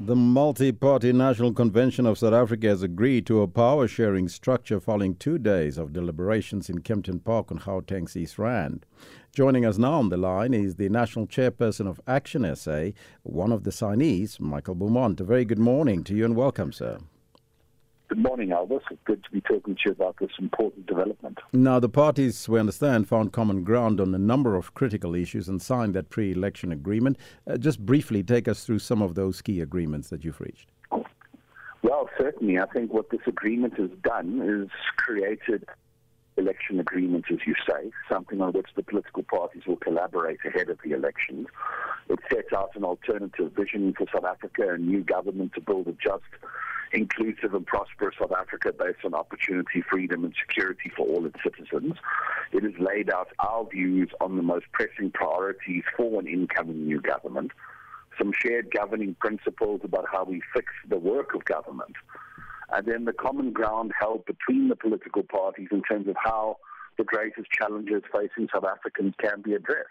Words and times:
The 0.00 0.14
multi 0.14 0.70
party 0.70 1.12
National 1.12 1.52
Convention 1.52 2.06
of 2.06 2.18
South 2.18 2.32
Africa 2.32 2.68
has 2.68 2.84
agreed 2.84 3.26
to 3.26 3.42
a 3.42 3.48
power 3.48 3.88
sharing 3.88 4.28
structure 4.28 4.78
following 4.78 5.16
two 5.16 5.38
days 5.38 5.76
of 5.76 5.92
deliberations 5.92 6.70
in 6.70 6.82
Kempton 6.82 7.18
Park 7.18 7.50
on 7.50 7.58
Gauteng's 7.58 8.16
East 8.16 8.38
Rand. 8.38 8.86
Joining 9.34 9.66
us 9.66 9.76
now 9.76 9.94
on 9.94 10.08
the 10.08 10.16
line 10.16 10.54
is 10.54 10.76
the 10.76 10.88
National 10.88 11.26
Chairperson 11.26 11.88
of 11.88 12.00
Action 12.06 12.54
SA, 12.54 12.90
one 13.24 13.50
of 13.50 13.64
the 13.64 13.72
signees, 13.72 14.38
Michael 14.38 14.76
Beaumont. 14.76 15.20
A 15.20 15.24
very 15.24 15.44
good 15.44 15.58
morning 15.58 16.04
to 16.04 16.14
you 16.14 16.24
and 16.24 16.36
welcome, 16.36 16.72
sir. 16.72 16.98
Good 18.08 18.22
morning, 18.22 18.48
Elvis. 18.48 18.80
It's 18.90 19.00
good 19.04 19.22
to 19.24 19.30
be 19.30 19.42
talking 19.42 19.74
to 19.74 19.80
you 19.84 19.92
about 19.92 20.16
this 20.18 20.30
important 20.38 20.86
development. 20.86 21.38
Now, 21.52 21.78
the 21.78 21.90
parties, 21.90 22.48
we 22.48 22.58
understand, 22.58 23.06
found 23.06 23.34
common 23.34 23.64
ground 23.64 24.00
on 24.00 24.14
a 24.14 24.18
number 24.18 24.56
of 24.56 24.72
critical 24.72 25.14
issues 25.14 25.46
and 25.46 25.60
signed 25.60 25.94
that 25.94 26.08
pre 26.08 26.32
election 26.32 26.72
agreement. 26.72 27.18
Uh, 27.46 27.58
just 27.58 27.84
briefly 27.84 28.22
take 28.22 28.48
us 28.48 28.64
through 28.64 28.78
some 28.78 29.02
of 29.02 29.14
those 29.14 29.42
key 29.42 29.60
agreements 29.60 30.08
that 30.08 30.24
you've 30.24 30.40
reached. 30.40 30.70
Well, 31.82 32.08
certainly. 32.18 32.58
I 32.58 32.64
think 32.66 32.94
what 32.94 33.10
this 33.10 33.20
agreement 33.26 33.78
has 33.78 33.90
done 34.02 34.40
is 34.42 34.70
created 34.96 35.66
election 36.38 36.80
agreement, 36.80 37.26
as 37.30 37.38
you 37.46 37.54
say, 37.68 37.90
something 38.10 38.40
on 38.40 38.52
which 38.52 38.68
the 38.74 38.82
political 38.82 39.22
parties 39.24 39.64
will 39.66 39.76
collaborate 39.76 40.38
ahead 40.46 40.70
of 40.70 40.78
the 40.82 40.92
elections. 40.92 41.46
It 42.08 42.20
sets 42.32 42.54
out 42.56 42.70
an 42.74 42.84
alternative 42.84 43.52
vision 43.52 43.92
for 43.98 44.06
South 44.14 44.24
Africa, 44.24 44.74
a 44.74 44.78
new 44.78 45.02
government 45.02 45.52
to 45.56 45.60
build 45.60 45.88
a 45.88 45.92
just 45.92 46.22
inclusive 46.92 47.54
and 47.54 47.66
prosperous 47.66 48.16
South 48.20 48.32
Africa 48.32 48.72
based 48.72 49.04
on 49.04 49.14
opportunity, 49.14 49.82
freedom, 49.82 50.24
and 50.24 50.34
security 50.38 50.90
for 50.96 51.06
all 51.06 51.26
its 51.26 51.38
citizens. 51.42 51.94
It 52.52 52.62
has 52.62 52.72
laid 52.78 53.10
out 53.10 53.28
our 53.38 53.66
views 53.66 54.10
on 54.20 54.36
the 54.36 54.42
most 54.42 54.66
pressing 54.72 55.10
priorities 55.10 55.84
for 55.96 56.20
an 56.20 56.26
incoming 56.26 56.86
new 56.86 57.00
government, 57.00 57.52
some 58.16 58.32
shared 58.32 58.70
governing 58.70 59.14
principles 59.20 59.80
about 59.84 60.06
how 60.10 60.24
we 60.24 60.42
fix 60.54 60.72
the 60.88 60.98
work 60.98 61.34
of 61.34 61.44
government, 61.44 61.94
and 62.72 62.86
then 62.86 63.04
the 63.04 63.12
common 63.12 63.52
ground 63.52 63.92
held 63.98 64.24
between 64.26 64.68
the 64.68 64.76
political 64.76 65.22
parties 65.22 65.68
in 65.70 65.82
terms 65.82 66.08
of 66.08 66.16
how 66.22 66.58
the 66.96 67.04
greatest 67.04 67.50
challenges 67.50 68.02
facing 68.12 68.48
South 68.52 68.64
Africans 68.64 69.14
can 69.20 69.40
be 69.40 69.54
addressed. 69.54 69.88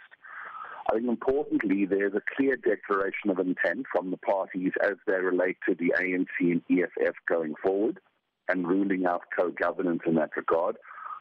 I 0.90 0.96
think 0.96 1.08
importantly, 1.08 1.86
there's 1.86 2.14
a 2.14 2.22
clear 2.36 2.56
declaration 2.56 3.30
of 3.30 3.40
intent 3.40 3.88
from 3.92 4.10
the 4.10 4.18
parties 4.18 4.72
as 4.82 4.96
they 5.06 5.20
relate 5.20 5.58
to 5.68 5.76
the 5.76 5.94
ANC 6.00 6.28
and 6.40 6.62
EFF 6.70 7.16
going 7.28 7.56
forward 7.62 8.00
and 8.48 8.68
ruling 8.68 9.06
out 9.06 9.24
co-governance 9.38 10.02
in 10.06 10.16
that 10.16 10.38
regard, 10.38 10.78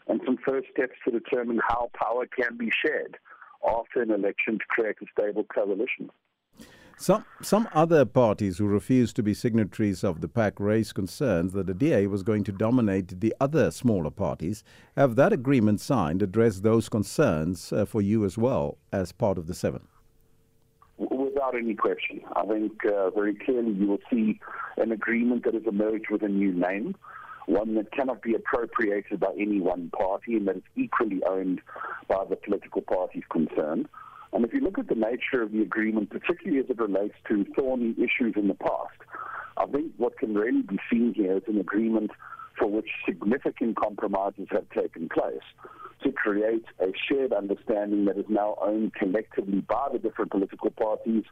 and 0.06 0.20
some 0.24 0.38
first 0.46 0.68
steps 0.72 0.94
to 1.04 1.10
determine 1.10 1.60
how 1.66 1.90
power 2.00 2.26
can 2.26 2.56
be 2.56 2.70
shared 2.70 3.18
after 3.68 4.02
an 4.02 4.12
election 4.12 4.58
to 4.58 4.64
create 4.68 4.96
a 5.02 5.06
stable 5.18 5.44
coalition. 5.44 6.10
Some 6.98 7.26
some 7.42 7.68
other 7.74 8.06
parties 8.06 8.56
who 8.56 8.66
refused 8.66 9.16
to 9.16 9.22
be 9.22 9.34
signatories 9.34 10.02
of 10.02 10.22
the 10.22 10.28
pact 10.28 10.58
raised 10.58 10.94
concerns 10.94 11.52
that 11.52 11.66
the 11.66 11.74
DA 11.74 12.06
was 12.06 12.22
going 12.22 12.42
to 12.44 12.52
dominate 12.52 13.20
the 13.20 13.34
other 13.38 13.70
smaller 13.70 14.10
parties. 14.10 14.64
Have 14.96 15.14
that 15.16 15.30
agreement 15.30 15.82
signed 15.82 16.22
addressed 16.22 16.62
those 16.62 16.88
concerns 16.88 17.70
uh, 17.70 17.84
for 17.84 18.00
you 18.00 18.24
as 18.24 18.38
well 18.38 18.78
as 18.92 19.12
part 19.12 19.36
of 19.36 19.46
the 19.46 19.54
seven? 19.54 19.86
Without 20.96 21.54
any 21.54 21.74
question, 21.74 22.22
I 22.34 22.46
think 22.46 22.86
uh, 22.86 23.10
very 23.10 23.34
clearly 23.34 23.72
you 23.72 23.86
will 23.86 24.00
see 24.10 24.40
an 24.78 24.90
agreement 24.90 25.44
that 25.44 25.52
has 25.52 25.66
emerged 25.66 26.08
with 26.10 26.22
a 26.22 26.28
new 26.28 26.54
name, 26.54 26.96
one 27.44 27.74
that 27.74 27.92
cannot 27.92 28.22
be 28.22 28.34
appropriated 28.34 29.20
by 29.20 29.34
any 29.38 29.60
one 29.60 29.90
party 29.90 30.34
and 30.36 30.48
that 30.48 30.56
is 30.56 30.62
equally 30.76 31.22
owned 31.28 31.60
by 32.08 32.24
the 32.24 32.36
political 32.36 32.80
parties 32.80 33.24
concerned. 33.30 33.86
Look 34.76 34.90
at 34.90 34.94
the 34.94 35.00
nature 35.00 35.42
of 35.42 35.52
the 35.52 35.62
agreement, 35.62 36.10
particularly 36.10 36.58
as 36.62 36.68
it 36.68 36.78
relates 36.78 37.14
to 37.28 37.46
thorny 37.56 37.94
issues 37.96 38.34
in 38.36 38.48
the 38.48 38.54
past, 38.54 38.98
I 39.56 39.64
think 39.64 39.92
what 39.96 40.18
can 40.18 40.34
really 40.34 40.60
be 40.60 40.78
seen 40.90 41.14
here 41.14 41.38
is 41.38 41.44
an 41.46 41.58
agreement 41.58 42.10
for 42.58 42.66
which 42.66 42.88
significant 43.06 43.76
compromises 43.76 44.48
have 44.50 44.68
taken 44.70 45.08
place 45.08 45.46
to 46.02 46.12
create 46.12 46.64
a 46.80 46.92
shared 47.08 47.32
understanding 47.32 48.04
that 48.04 48.18
is 48.18 48.26
now 48.28 48.56
owned 48.60 48.92
collectively 48.94 49.60
by 49.60 49.88
the 49.92 49.98
different 49.98 50.30
political 50.30 50.70
parties 50.70 51.24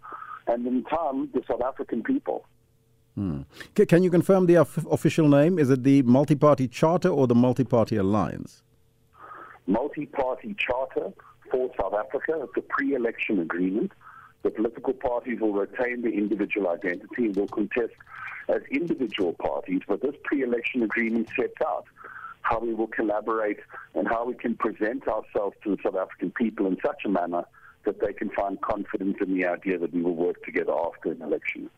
and 0.47 0.67
in 0.67 0.83
time 0.85 1.29
the 1.35 1.43
South 1.47 1.61
African 1.63 2.03
people. 2.03 2.47
Hmm. 3.15 3.43
Can 3.75 4.03
you 4.03 4.11
confirm 4.11 4.47
the 4.47 4.55
official 4.55 5.29
name? 5.29 5.59
Is 5.59 5.69
it 5.69 5.83
the 5.83 6.03
Multi 6.03 6.35
Party 6.35 6.67
Charter 6.67 7.11
or 7.11 7.27
the 7.27 7.35
Multi 7.35 7.65
Party 7.65 7.97
Alliance? 7.97 8.64
Multi 9.67 10.07
Party 10.07 10.55
Charter 10.59 11.13
for 11.51 11.71
South 11.81 11.95
Africa. 11.95 12.41
It's 12.43 12.57
a 12.57 12.61
pre-election 12.61 13.41
agreement. 13.41 13.93
The 14.43 14.51
political 14.51 14.93
parties 14.93 15.41
will 15.41 15.53
retain 15.53 16.03
their 16.03 16.13
individual 16.13 16.69
identity 16.69 17.27
and 17.27 17.37
will 17.37 17.49
contest 17.49 17.95
as 18.49 18.61
individual 18.71 19.33
parties, 19.33 19.81
but 19.89 20.03
this 20.03 20.15
pre-election 20.25 20.83
agreement 20.83 21.29
sets 21.39 21.55
out 21.67 21.87
how 22.43 22.59
we 22.61 22.75
will 22.75 22.89
collaborate 22.89 23.59
and 23.95 24.07
how 24.07 24.27
we 24.27 24.35
can 24.35 24.55
present 24.55 25.09
ourselves 25.09 25.57
to 25.65 25.75
the 25.75 25.79
South 25.83 25.97
African 25.97 26.31
people 26.31 26.67
in 26.67 26.77
such 26.85 27.05
a 27.07 27.09
manner 27.09 27.45
that 27.85 28.01
they 28.01 28.13
can 28.13 28.31
find 28.31 28.61
confidence 28.61 29.17
in 29.21 29.35
the 29.35 29.47
idea 29.47 29.79
that 29.79 29.93
we 29.93 30.03
will 30.03 30.17
work 30.17 30.43
together 30.45 30.73
after 30.73 31.13
an 31.13 31.23
election. 31.23 31.71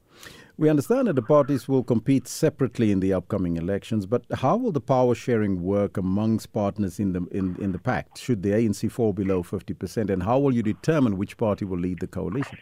We 0.59 0.71
understand 0.71 1.09
that 1.09 1.17
the 1.17 1.23
parties 1.23 1.69
will 1.69 1.85
compete 1.85 2.27
separately 2.27 2.91
in 2.91 3.01
the 3.01 3.13
upcoming 3.13 3.57
elections, 3.57 4.07
but 4.07 4.25
how 4.33 4.57
will 4.57 4.73
the 4.73 4.81
power 4.81 5.15
sharing 5.15 5.63
work 5.63 5.99
amongst 5.99 6.53
partners 6.53 6.99
in 6.99 7.13
the 7.13 7.27
in, 7.31 7.57
in 7.61 7.73
the 7.73 7.79
pact? 7.79 8.19
Should 8.19 8.43
the 8.43 8.51
ANC 8.51 8.91
fall 8.91 9.13
below 9.13 9.43
50%, 9.43 10.09
and 10.09 10.23
how 10.23 10.39
will 10.39 10.55
you 10.55 10.63
determine 10.63 11.19
which 11.19 11.37
party 11.37 11.67
will 11.67 11.79
lead 11.79 12.01
the 12.01 12.07
coalition? 12.07 12.59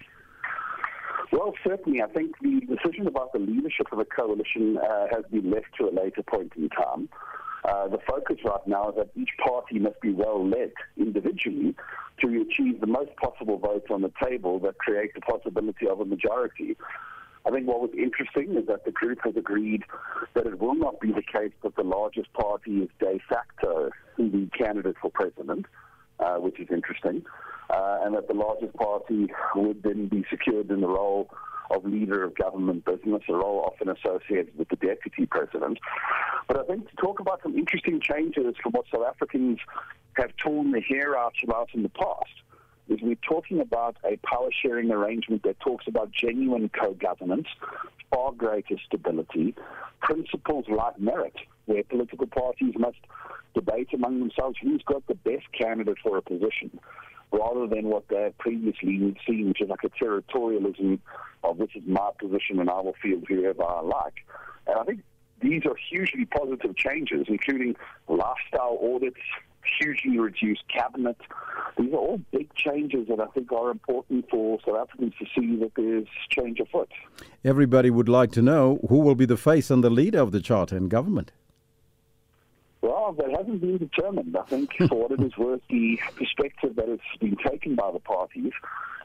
Well, 1.30 1.52
certainly, 1.62 2.02
I 2.02 2.06
think 2.08 2.32
the 2.40 2.60
decision 2.60 3.06
about 3.06 3.32
the 3.32 3.38
leadership 3.38 3.86
of 3.92 3.98
the 3.98 4.04
coalition 4.04 4.78
uh, 4.78 5.06
has 5.12 5.24
been 5.30 5.50
left 5.50 5.66
to 5.78 5.88
a 5.88 5.92
later 5.92 6.22
point 6.22 6.52
in 6.56 6.68
time. 6.70 7.08
Uh, 7.64 7.88
the 7.88 7.98
focus 8.06 8.36
right 8.44 8.66
now 8.66 8.90
is 8.90 8.96
that 8.96 9.08
each 9.16 9.30
party 9.42 9.78
must 9.78 10.00
be 10.00 10.12
well 10.12 10.46
led 10.46 10.72
individually 10.96 11.74
to 12.20 12.46
achieve 12.48 12.80
the 12.80 12.86
most 12.86 13.14
possible 13.16 13.58
votes 13.58 13.86
on 13.90 14.02
the 14.02 14.12
table 14.22 14.58
that 14.60 14.78
create 14.78 15.14
the 15.14 15.20
possibility 15.20 15.88
of 15.88 16.00
a 16.00 16.04
majority. 16.04 16.76
I 17.46 17.50
think 17.50 17.66
what 17.66 17.80
was 17.80 17.90
interesting 17.96 18.56
is 18.56 18.66
that 18.68 18.84
the 18.84 18.92
group 18.92 19.18
has 19.24 19.36
agreed 19.36 19.82
that 20.34 20.46
it 20.46 20.58
will 20.58 20.74
not 20.74 21.00
be 21.00 21.12
the 21.12 21.22
case 21.22 21.52
that 21.62 21.76
the 21.76 21.82
largest 21.82 22.32
party 22.32 22.78
is 22.78 22.88
de 22.98 23.18
facto 23.28 23.90
the 24.16 24.48
candidate 24.56 24.96
for 25.00 25.10
president, 25.10 25.66
uh, 26.20 26.36
which 26.36 26.58
is 26.58 26.68
interesting, 26.70 27.24
uh, 27.70 27.98
and 28.02 28.14
that 28.14 28.28
the 28.28 28.34
largest 28.34 28.74
party 28.74 29.26
would 29.56 29.82
then 29.82 30.06
be 30.06 30.24
secured 30.30 30.70
in 30.70 30.80
the 30.80 30.88
role 30.88 31.28
of 31.70 31.84
leader 31.84 32.22
of 32.22 32.34
government 32.34 32.84
business, 32.84 33.22
a 33.28 33.32
role 33.32 33.64
often 33.66 33.88
associated 33.88 34.56
with 34.56 34.68
the 34.68 34.76
deputy 34.76 35.26
president. 35.26 35.78
But 36.46 36.58
I 36.58 36.64
think 36.64 36.88
to 36.90 36.96
talk 36.96 37.20
about 37.20 37.42
some 37.42 37.56
interesting 37.56 38.00
changes 38.00 38.54
from 38.62 38.72
what 38.72 38.84
South 38.92 39.04
Africans 39.06 39.58
have 40.16 40.36
torn 40.36 40.72
the 40.72 40.80
hair 40.80 41.16
out 41.16 41.34
about 41.42 41.70
in 41.74 41.82
the 41.82 41.88
past 41.88 42.30
is 42.88 43.00
we're 43.02 43.16
talking 43.26 43.60
about 43.60 43.96
a 44.04 44.16
power 44.18 44.48
sharing 44.62 44.90
arrangement 44.90 45.42
that 45.42 45.58
talks 45.60 45.86
about 45.86 46.10
genuine 46.12 46.68
co-governance, 46.68 47.48
far 48.10 48.32
greater 48.32 48.76
stability, 48.86 49.54
principles 50.02 50.66
like 50.68 50.98
merit, 51.00 51.34
where 51.64 51.82
political 51.84 52.26
parties 52.26 52.74
must 52.76 52.98
debate 53.54 53.88
among 53.94 54.20
themselves 54.20 54.58
who's 54.60 54.82
got 54.82 55.06
the 55.06 55.14
best 55.14 55.46
candidate 55.58 55.96
for 56.02 56.18
a 56.18 56.22
position, 56.22 56.78
rather 57.32 57.66
than 57.66 57.86
what 57.86 58.06
they 58.08 58.22
have 58.22 58.36
previously 58.38 59.16
seen, 59.26 59.48
which 59.48 59.62
is 59.62 59.68
like 59.68 59.84
a 59.84 60.04
territorialism 60.04 60.98
of 61.42 61.58
this 61.58 61.70
is 61.74 61.82
my 61.86 62.10
position 62.18 62.60
and 62.60 62.68
I 62.68 62.80
will 62.80 62.94
field 63.02 63.24
whoever 63.28 63.64
I 63.64 63.80
like. 63.80 64.14
And 64.66 64.78
I 64.78 64.84
think 64.84 65.02
these 65.40 65.62
are 65.66 65.76
hugely 65.90 66.26
positive 66.26 66.76
changes, 66.76 67.26
including 67.28 67.76
lifestyle 68.08 68.78
audits, 68.82 69.20
hugely 69.78 70.18
reduced 70.18 70.62
cabinet. 70.68 71.16
These 71.78 71.92
are 71.92 71.96
all 71.96 72.20
big 72.32 72.54
changes 72.54 73.08
that 73.08 73.20
I 73.20 73.26
think 73.26 73.50
are 73.52 73.70
important 73.70 74.28
for 74.30 74.58
South 74.64 74.76
Africans 74.76 75.14
to 75.18 75.26
see 75.34 75.56
that 75.56 75.72
there's 75.76 76.06
change 76.30 76.60
afoot. 76.60 76.90
Everybody 77.44 77.90
would 77.90 78.08
like 78.08 78.32
to 78.32 78.42
know 78.42 78.80
who 78.88 78.98
will 79.00 79.14
be 79.14 79.26
the 79.26 79.36
face 79.36 79.70
and 79.70 79.82
the 79.82 79.90
leader 79.90 80.20
of 80.20 80.32
the 80.32 80.40
charter 80.40 80.76
and 80.76 80.88
government. 80.90 81.32
Well, 82.80 83.12
that 83.14 83.30
hasn't 83.30 83.60
been 83.62 83.78
determined. 83.78 84.36
I 84.36 84.42
think, 84.42 84.70
for 84.88 85.08
what 85.08 85.12
it 85.12 85.20
is 85.20 85.36
worth, 85.38 85.62
the 85.70 85.98
perspective 86.16 86.76
that 86.76 86.88
has 86.88 86.98
been 87.18 87.36
taken 87.36 87.74
by 87.74 87.90
the 87.90 87.98
parties 87.98 88.52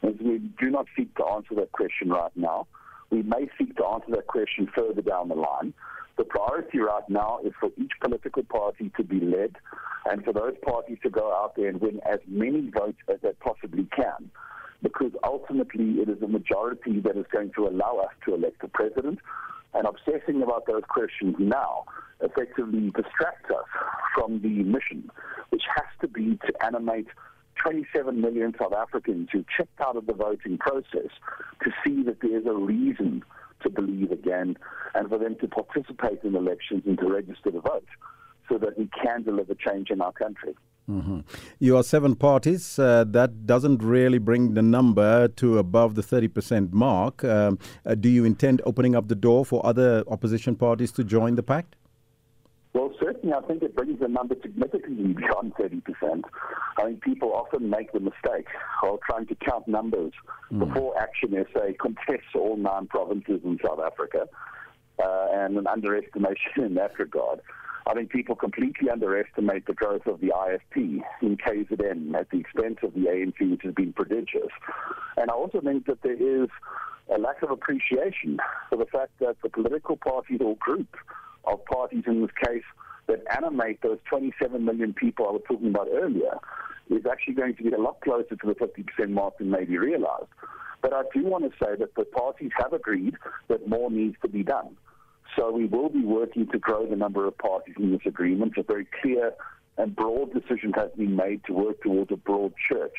is 0.04 0.20
we 0.20 0.40
do 0.60 0.70
not 0.70 0.86
seek 0.98 1.16
to 1.16 1.26
answer 1.26 1.56
that 1.56 1.72
question 1.72 2.10
right 2.10 2.32
now. 2.36 2.68
We 3.10 3.24
may 3.24 3.50
seek 3.58 3.76
to 3.78 3.86
answer 3.86 4.12
that 4.12 4.28
question 4.28 4.70
further 4.76 5.02
down 5.02 5.30
the 5.30 5.36
line. 5.36 5.74
The 6.20 6.26
priority 6.26 6.80
right 6.80 7.08
now 7.08 7.40
is 7.46 7.54
for 7.62 7.70
each 7.78 7.94
political 8.02 8.44
party 8.44 8.92
to 8.98 9.06
be 9.06 9.22
led 9.22 9.56
and 10.12 10.22
for 10.26 10.34
those 10.34 10.56
parties 10.68 10.98
to 11.04 11.10
go 11.10 11.32
out 11.34 11.56
there 11.56 11.70
and 11.70 11.80
win 11.80 12.02
as 12.06 12.20
many 12.28 12.70
votes 12.70 12.98
as 13.08 13.22
they 13.24 13.32
possibly 13.40 13.88
can 13.96 14.30
because 14.84 15.14
ultimately 15.24 16.02
it 16.02 16.10
is 16.10 16.22
a 16.22 16.28
majority 16.28 17.00
that 17.00 17.16
is 17.16 17.26
going 17.32 17.52
to 17.56 17.70
allow 17.70 18.00
us 18.06 18.12
to 18.26 18.36
elect 18.36 18.62
a 18.64 18.68
president. 18.68 19.20
And 19.74 19.88
obsessing 19.88 20.44
about 20.44 20.66
those 20.66 20.84
questions 20.90 21.36
now 21.40 21.86
effectively 22.20 22.92
distracts 22.92 23.50
us 23.50 23.68
from 24.14 24.42
the 24.42 24.64
mission, 24.64 25.10
which 25.52 25.64
has 25.74 25.88
to 26.02 26.10
be 26.10 26.38
to 26.46 26.66
animate 26.66 27.08
27 27.64 28.20
million 28.20 28.54
South 28.60 28.74
Africans 28.74 29.30
who 29.32 29.46
checked 29.56 29.80
out 29.80 29.96
of 29.96 30.06
the 30.06 30.14
voting 30.14 30.58
process 30.58 31.12
to 31.64 31.72
see 31.82 32.04
that 32.04 32.18
there's 32.22 32.46
a 32.46 32.54
reason 32.54 33.24
to 33.62 33.70
believe 33.70 34.12
again 34.12 34.58
and 34.96 35.10
for 35.10 35.18
them 35.18 35.36
to 35.42 35.48
participate 35.48 36.24
in 36.24 36.36
elections 36.36 36.84
and 36.86 36.98
to 37.00 37.08
register 37.08 37.52
to 37.52 37.62
vote 37.62 37.88
so 38.48 38.58
that 38.58 38.78
we 38.78 38.90
can 39.04 39.24
deliver 39.24 39.54
change 39.54 39.90
in 39.90 40.02
our 40.02 40.12
country. 40.12 40.56
Mm-hmm. 40.90 41.20
You 41.60 41.78
are 41.78 41.84
seven 41.84 42.16
parties. 42.16 42.80
Uh, 42.80 43.06
that 43.10 43.46
doesn't 43.46 43.84
really 43.84 44.18
bring 44.18 44.56
the 44.56 44.64
number 44.64 45.28
to 45.28 45.60
above 45.60 45.94
the 45.94 46.02
30% 46.02 46.74
mark. 46.74 47.24
Um, 47.24 47.60
uh, 47.86 47.94
do 47.94 48.10
you 48.10 48.26
intend 48.26 48.62
opening 48.66 48.96
up 48.96 49.08
the 49.08 49.16
door 49.16 49.46
for 49.46 49.64
other 49.64 50.04
opposition 50.08 50.56
parties 50.56 50.92
to 50.94 51.04
join 51.04 51.36
the 51.36 51.44
pact? 51.44 51.76
Well, 52.80 52.94
certainly, 52.98 53.36
I 53.36 53.42
think 53.42 53.62
it 53.62 53.76
brings 53.76 54.00
the 54.00 54.08
number 54.08 54.36
significantly 54.42 55.12
beyond 55.12 55.54
30%. 55.56 56.24
I 56.78 56.84
think 56.86 57.04
people 57.04 57.34
often 57.34 57.70
make 57.70 57.92
the 57.92 58.00
mistake 58.00 58.48
of 58.84 59.00
trying 59.02 59.26
to 59.26 59.36
count 59.36 59.68
numbers 59.68 60.14
mm. 60.50 60.60
before 60.60 60.98
Action 60.98 61.36
SA 61.52 61.74
contests 61.78 62.34
all 62.36 62.56
nine 62.56 62.88
provinces 62.88 63.42
in 63.44 63.60
South 63.62 63.82
Africa, 63.86 64.30
uh, 65.04 65.28
and 65.34 65.58
an 65.58 65.68
underestimation 65.68 66.64
in 66.64 66.76
that 66.76 66.98
regard. 66.98 67.42
I 67.86 67.96
think 67.96 68.12
people 68.12 68.38
completely 68.38 68.90
underestimate 68.90 69.66
the 69.66 69.74
growth 69.74 70.08
of 70.08 70.22
the 70.22 70.28
IFP 70.28 71.02
in 71.22 71.36
KZN 71.36 72.16
at 72.18 72.30
the 72.30 72.38
expense 72.38 72.78
of 72.82 72.94
the 72.94 73.08
ANC, 73.08 73.52
which 73.52 73.64
has 73.64 73.74
been 73.74 73.92
prodigious. 73.92 74.54
And 75.18 75.30
I 75.30 75.34
also 75.34 75.60
think 75.60 75.86
that 75.88 76.02
there 76.02 76.14
is 76.14 76.48
a 77.14 77.20
lack 77.20 77.44
of 77.44 77.52
appreciation 77.52 78.40
for 78.70 78.78
the 78.78 78.86
fact 78.86 79.12
that 79.20 79.36
the 79.44 79.50
political 79.50 79.98
parties 79.98 80.40
or 80.40 80.56
group 80.56 80.96
of 81.52 81.66
parties 81.66 82.04
in 82.08 82.22
this 82.22 82.32
case 82.44 82.64
that 83.08 83.24
animate 83.36 83.82
those 83.82 84.00
27 84.10 84.64
million 84.64 84.94
people 84.94 85.28
I 85.28 85.32
was 85.32 85.42
talking 85.48 85.70
about 85.70 85.88
earlier 85.92 86.38
is 86.90 87.06
actually 87.06 87.34
going 87.34 87.56
to 87.56 87.64
get 87.64 87.74
a 87.74 87.82
lot 87.82 88.02
closer 88.02 88.36
to 88.36 88.48
the 88.48 88.56
50% 88.56 89.10
mark 89.10 89.38
than 89.38 89.50
maybe 89.50 89.78
realized. 89.78 90.30
But 90.82 90.94
I 90.94 91.04
do 91.14 91.24
want 91.26 91.44
to 91.44 91.52
say 91.64 91.76
that 91.78 91.96
the 91.96 92.06
parties 92.06 92.52
have 92.58 92.74
agreed 92.74 93.16
that 93.48 93.68
more 93.68 93.92
needs 93.92 94.16
to 94.22 94.30
be 94.30 94.44
done. 94.44 94.78
So 95.36 95.52
we 95.52 95.66
will 95.66 95.90
be 95.90 96.04
working 96.04 96.48
to 96.48 96.58
grow 96.58 96.88
the 96.88 96.96
number 96.96 97.28
of 97.28 97.38
parties 97.38 97.76
in 97.78 97.92
this 97.92 98.02
agreement. 98.06 98.54
A 98.58 98.64
very 98.64 98.88
clear 99.02 99.34
and 99.78 99.96
broad 99.96 100.34
decision 100.34 100.74
has 100.74 100.90
been 100.98 101.16
made 101.16 101.44
to 101.46 101.54
work 101.54 101.82
towards 101.82 102.12
a 102.12 102.18
broad 102.18 102.54
church 102.68 102.96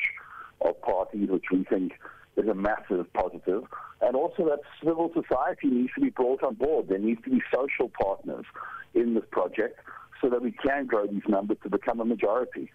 of 0.61 0.81
parties, 0.81 1.29
which 1.29 1.45
we 1.51 1.63
think 1.65 1.93
is 2.37 2.47
a 2.47 2.53
massive 2.53 3.11
positive. 3.13 3.63
And 4.01 4.15
also 4.15 4.45
that 4.45 4.59
civil 4.83 5.11
society 5.13 5.67
needs 5.67 5.93
to 5.95 6.01
be 6.01 6.09
brought 6.09 6.43
on 6.43 6.55
board. 6.55 6.89
There 6.89 6.97
needs 6.97 7.21
to 7.23 7.29
be 7.29 7.41
social 7.53 7.91
partners 8.01 8.45
in 8.93 9.13
this 9.13 9.23
project 9.31 9.79
so 10.21 10.29
that 10.29 10.41
we 10.41 10.51
can 10.51 10.85
grow 10.85 11.07
these 11.07 11.23
numbers 11.27 11.57
to 11.63 11.69
become 11.69 11.99
a 11.99 12.05
majority. 12.05 12.71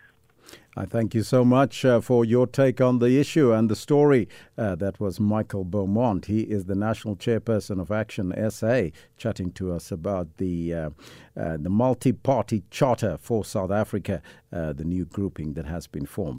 I 0.76 0.84
thank 0.84 1.14
you 1.14 1.22
so 1.22 1.44
much 1.44 1.84
uh, 1.84 2.00
for 2.00 2.24
your 2.24 2.46
take 2.46 2.80
on 2.80 2.98
the 2.98 3.18
issue 3.18 3.52
and 3.52 3.68
the 3.68 3.76
story. 3.76 4.28
Uh, 4.58 4.74
that 4.76 5.00
was 5.00 5.18
Michael 5.18 5.64
Beaumont. 5.64 6.26
He 6.26 6.42
is 6.42 6.66
the 6.66 6.74
national 6.74 7.16
chairperson 7.16 7.80
of 7.80 7.90
Action 7.90 8.32
SA, 8.50 8.90
chatting 9.16 9.52
to 9.52 9.72
us 9.72 9.90
about 9.90 10.36
the 10.36 10.74
uh, 10.74 10.90
uh 11.36 11.56
the 11.56 11.70
multi-party 11.70 12.62
charter 12.70 13.16
for 13.18 13.44
South 13.44 13.70
Africa, 13.70 14.22
uh, 14.52 14.72
the 14.72 14.84
new 14.84 15.06
grouping 15.06 15.54
that 15.54 15.66
has 15.66 15.86
been 15.86 16.06
formed. 16.06 16.38